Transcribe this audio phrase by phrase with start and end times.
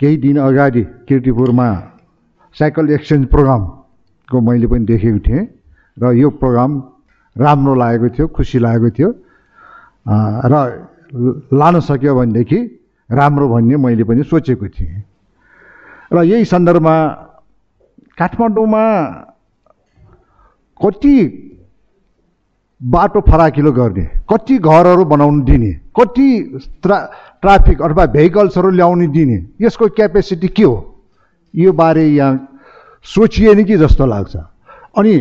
[0.00, 1.68] केही दिन अगाडि किर्तिपुरमा
[2.56, 5.42] साइकल एक्सचेन्ज प्रोग्रामको मैले पनि देखेको थिएँ
[6.02, 6.70] र यो प्रोग्राम
[7.36, 9.10] राम्रो लागेको थियो खुसी लागेको थियो।
[10.50, 10.54] र
[11.54, 12.58] लान सक्यो भनेदेखि
[13.10, 15.02] राम्रो भन्ने मैले पनि सोचेको थिएँ।
[16.10, 16.94] र यही सन्दर्भमा
[18.18, 18.82] काठमाडौँमा
[20.82, 21.16] कति
[22.84, 26.26] बाटो फराकिलो गर्ने कति घरहरू बनाउनु दिने कति
[26.82, 26.98] ट्रा
[27.42, 30.76] ट्राफिक अथवा भेहिकल्सहरू ल्याउनु दिने यसको क्यापेसिटी के हो?
[31.54, 32.48] यो बारे यहाँ
[33.06, 34.36] सोचिएन कि जस्तो लाग्छ।
[34.98, 35.14] अनि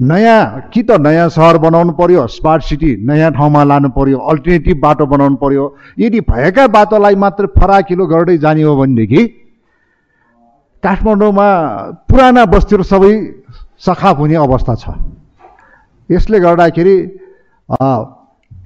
[0.00, 5.06] नयाँ कि त नयाँ सहर बनाउनु पर्यो स्मार्ट सिटी नयाँ ठाउँमा लानु पर्यो अल्टरनेटिभ बाटो
[5.06, 5.64] बनाउनु पर्यो
[5.98, 9.26] यदि भएका बाटोलाई मात्र फराकिलो गर्दै जाने हो भनेदेखि
[10.82, 11.48] काठमाडौँमा
[12.06, 13.12] पुराना बस्तीहरू सबै
[13.80, 14.88] सखाप हुने अवस्था छ।
[16.10, 16.96] यसले गर्दाखेरि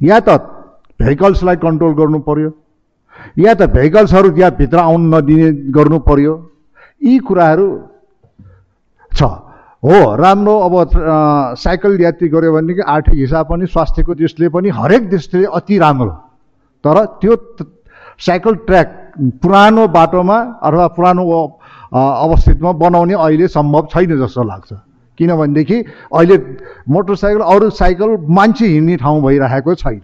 [0.05, 0.29] या त
[1.01, 2.51] भेहिकल्सलाई कन्ट्रोल गर्नु पर्यो
[3.39, 6.35] या त भेहिकल्सहरू त्यहाँभित्र आउनु नदिने गर्नु पर्यो
[7.03, 7.69] यी कुराहरू
[9.13, 9.23] छ।
[9.83, 10.75] हो राम्रो अब
[11.57, 16.13] साइकल यात्री गऱ्यो भनेदेखि आर्थिक हिसाब पनि स्वास्थ्यको दृष्टिले पनि हरेक दृष्टिले अति राम्रो।
[16.85, 17.37] तर त्यो
[18.21, 18.89] साइकल ट्र्याक
[19.43, 21.25] पुरानो बाटोमा अथवा पुरानो
[21.93, 24.73] अवस्थितमा बनाउने अहिले सम्भव छैन जस्तो लाग्छ।
[25.21, 25.79] किनभनेदेखि
[26.17, 26.37] अहिले
[26.89, 30.01] मोटरसाइकल अरू साइकल मान्छे हिँड्ने ठाउँ भइरहेको छैन।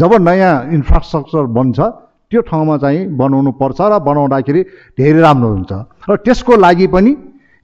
[0.00, 1.78] जब नयाँ इन्फ्रास्ट्रक्चर बन्छ
[2.30, 4.60] त्यो ठाउँमा चाहिँ बनाउनु पर्छ र बनाउँदाखेरि
[4.98, 5.72] धेरै राम्रो हुन्छ।
[6.08, 7.12] र त्यसको लागि पनि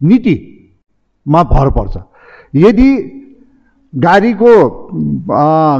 [0.01, 1.95] नीतिमा भर पर्छ।
[2.55, 2.91] यदि
[3.93, 4.53] गाडीको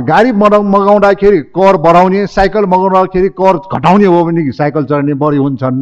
[0.07, 5.77] गाडी मगा मगाउँदाखेरि कर बढाउने साइकल मगाउँदाखेरि कर घटाउने हो भनेदेखि साइकल चढ्ने बढी हुन्छन्।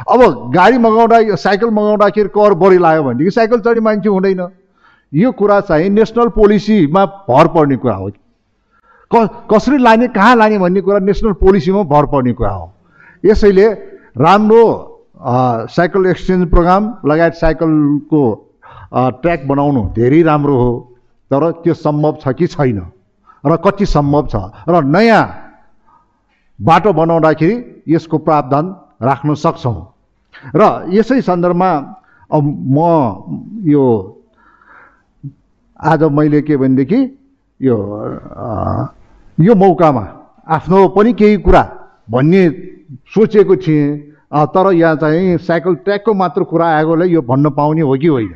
[0.00, 4.46] अब गाडी मगाउँदा साइकल मगाउँदाखेरि कर बढी लाग्यो भनेदेखि साइकल चढ्ने मान्छे हुँदैन।
[5.12, 8.10] यो कुरा चाहिँ नेसनल पोलिसीमा भर पर्ने कुरा हो।
[9.10, 12.70] क कसरी लाने कहाँ लाने भन्ने कुरा नेसनल पोलिसीमा भर पर्ने कुरा हो।
[13.24, 13.66] यसैले
[14.18, 14.64] राम्रो
[15.66, 18.22] साइकल एक्सचेन्ज प्रोग्राम लगायत साइकलको
[18.94, 20.70] ट्र्याक बनाउनु धेरै राम्रो हो
[21.30, 22.78] तर त्यो सम्भव छ कि छैन?
[23.44, 24.36] र कति सम्भव छ?
[24.68, 25.24] र नयाँ
[26.58, 29.74] बाटो बनाउँदाखेरि यसको प्रावधान राख्न सक्छौँ।
[30.56, 30.62] र
[30.92, 31.70] यसै सन्दर्भमा
[32.30, 32.78] अब म
[33.70, 33.84] यो
[35.80, 37.00] आज मैले के भनेदेखि
[37.60, 38.48] यो अ,
[39.38, 40.04] यो मौकामा
[40.46, 41.62] आफ्नो पनि केही कुरा
[42.10, 42.42] भन्ने
[43.14, 43.86] सोचेको थिएँ।
[44.28, 48.32] तर यहाँ चाहिँ साइकल ट्र्याकको मात्र कुरा आएकोले यो भन्न पाउने हो कि होइन?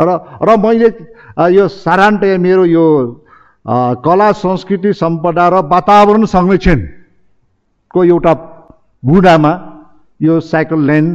[0.00, 0.08] र
[0.42, 0.88] र मैले
[1.54, 2.84] यो सारान्टय मेरो यो
[4.04, 8.32] कला संस्कृति सम्पदा र वातावरण संरक्षणको एउटा
[9.02, 9.52] बुँडामा
[10.20, 11.06] यो साइकल लेन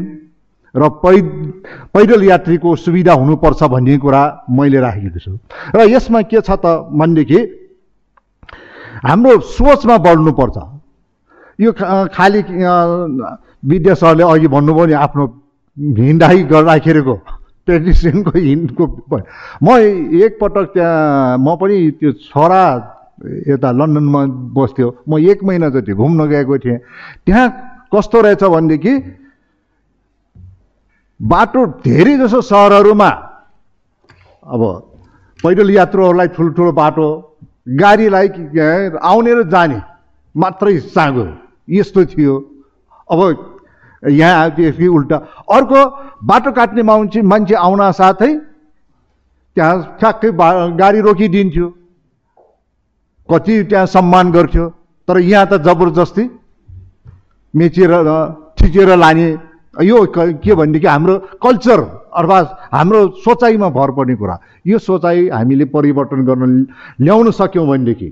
[0.78, 1.18] र पै
[1.94, 5.32] पैदल यात्रीको सुविधा हुनुपर्छ भन्ने कुरा मैले राखेको छु।
[5.76, 7.40] र यसमा के छ त भनेदेखि
[9.06, 10.58] हाम्रो सोचमा बढ्नुपर्छ।
[11.60, 11.72] यो
[12.14, 12.42] खालि
[13.66, 15.24] विद्या सरले अघि भन्नुभयो नि आफ्नो
[15.98, 17.16] हिँडाइ गर्दाखेरिको
[17.68, 18.84] पेडिस्ट्रियनको हिँडको
[19.64, 19.68] म
[20.24, 22.64] एकपटक त्यहाँ म पनि त्यो छोरा
[23.50, 24.22] यता लन्डनमा
[24.54, 26.78] बस्थ्यो। म एक महिना जति घुम्न गएको थिएँ।
[27.26, 27.48] त्यहाँ
[27.94, 28.94] कस्तो रहेछ भनेदेखि
[31.20, 33.10] बाटो धेरै जसो सहरहरूमा
[34.46, 34.62] अब
[35.40, 37.08] पैदल यात्रुहरूलाई ठुल्ठुलो बाटो
[37.80, 38.28] गाडीलाई
[39.04, 39.80] आउने र जाने
[40.36, 41.26] मात्रै साँगो
[41.70, 42.34] यस्तो थियो।
[43.10, 43.20] अब
[44.04, 45.18] यहाँ त्यसकै उल्टा।
[45.50, 45.80] अर्को
[46.24, 48.32] बाटो काट्ने मान्छे मान्छे आउन साथै
[49.58, 50.30] त्यहाँ ठ्याक्कै
[50.78, 51.68] गाडी रोकिदिन्थ्यो।
[53.30, 54.66] कति त्यहाँ सम्मान गर्थ्यो।
[55.08, 56.24] तर यहाँ त जबरजस्ती
[57.54, 57.92] मेचेर
[58.58, 59.30] थिचेर लाने
[59.84, 61.80] यो क- भनेदेखि हाम्रो कल्चर
[62.18, 64.36] अर्थात् हाम्रो सोचाइमा भर पर्ने कुरा।
[64.68, 66.66] यो सोचाइ हामीले परिवर्तन गर्न
[67.02, 68.10] ल्याउन सक्यौँ भनेदेखि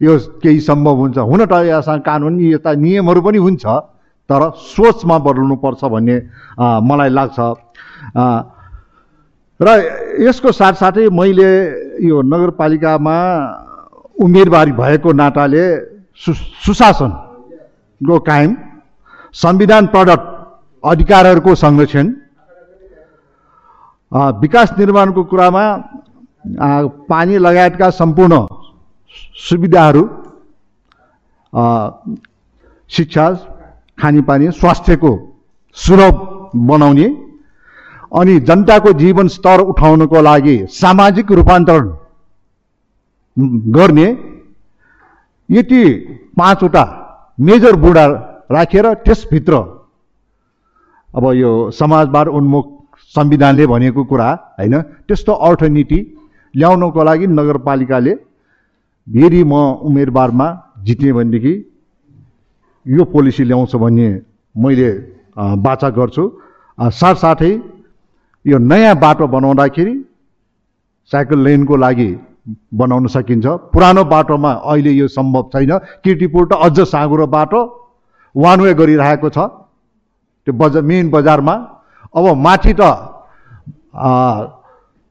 [0.00, 3.64] यो केही सम्भव हुन्छ। हुन त यहाँसँग कानुन यता नियमहरू पनि हुन्छ
[4.28, 4.40] तर
[4.76, 6.16] सोचमा बदल्नुपर्छ भन्ने
[6.60, 7.38] मलाई लाग्छ।
[9.60, 9.68] र
[10.20, 11.50] यसको साथसाथै मैले
[12.04, 13.16] यो नगरपालिकामा
[14.20, 15.64] उम्मेदवारी भएको नाताले
[16.20, 16.32] सु
[16.64, 18.52] सुशासनको कायम
[19.36, 20.26] संविधान प्रदत्त
[20.82, 22.06] अधिकारहरूको संरक्षण।
[24.42, 25.64] विकास निर्माणको कुरामा
[27.08, 28.34] पानी लगायतका सम्पूर्ण
[29.38, 30.02] सुविधाहरू
[32.90, 33.26] शिक्षा
[33.98, 35.12] खानेपानी स्वास्थ्यको
[35.76, 36.14] सुलभ
[36.68, 37.08] बनाउने
[38.12, 41.88] अनि जनताको जीवन स्तर उठाउनको लागि सामाजिक रूपान्तरण
[43.72, 44.06] गर्ने।
[45.48, 45.82] यति
[46.38, 46.84] पाँचवटा
[47.38, 48.06] मेजर बुढा
[48.50, 49.54] राखेर त्यसभित्र
[51.08, 52.66] अब यो समाजवाद उन्मुख
[53.14, 54.28] संविधानले भनेको कुरा
[54.58, 55.98] होइन त्यस्तो अर्थनीति
[56.54, 58.14] ल्याउनको लागि नगरपालिकाले
[59.06, 59.54] यदि म
[59.86, 60.46] उम्मेदवारमा
[60.86, 61.54] जितेँ भनेदेखि
[62.86, 64.08] यो पोलिसी ल्याउँछ भन्ने
[64.54, 64.90] मैले
[65.36, 66.24] बाचा गर्छु।
[66.78, 67.52] साथसाथै
[68.44, 69.94] यो नयाँ बाटो बनाउँदाखेरि
[71.12, 72.10] साइकल लेनको लागि
[72.74, 75.72] बनाउन सकिन्छ। पुरानो बाटोमा अहिले यो सम्भव छैन।
[76.04, 77.60] किर्तिपुर त अझ साँगुरो बाटो।
[78.36, 79.38] वान वे गरिरहेको छ।
[80.46, 81.54] त्यो बजार मेन बजारमा।
[82.14, 82.82] अब माथि त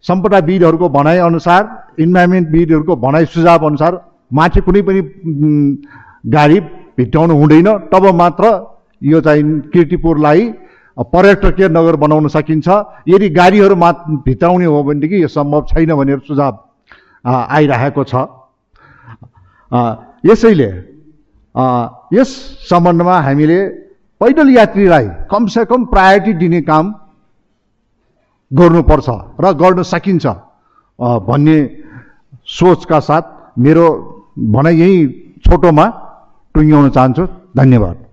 [0.06, 1.62] सम्पदाविदहरूको भनाइअनुसार
[2.00, 3.94] इन्भाइरोमेन्टविदहरूको भनाइ सुझाव अनुसार
[4.31, 5.01] माथि कुनै पनि
[6.30, 6.60] गाडी
[6.98, 8.45] भित्राउनु हुँदैन। तब मात्र
[9.04, 9.44] यो चाहिँ
[9.74, 10.42] किर्तिपुरलाई
[10.98, 12.68] पर्यटकीय नगर बनाउन सकिन्छ।
[13.10, 13.92] यदि गाडीहरू मा
[14.25, 16.54] भित्राउने हो भनेदेखि यो सम्भव छैन भनेर सुझाव
[17.25, 18.13] आइरहेको छ।
[20.24, 20.69] यसैले
[22.13, 22.30] यस
[22.69, 23.60] सम्बन्धमा हामीले
[24.22, 26.86] पैदल यात्रीलाई कमसेकम प्रायोरिटी दिने काम
[28.52, 29.07] गर्नुपर्छ
[29.40, 30.25] र गर्न सकिन्छ।
[31.00, 31.57] भन्ने
[32.48, 33.24] सोचका साथ
[33.60, 33.86] मेरो
[34.54, 34.98] भनाइ यही
[35.46, 35.86] छोटोमा
[36.56, 37.24] टुङ्ग्याउन चाहन्छु।
[37.58, 38.05] धन्यवाद।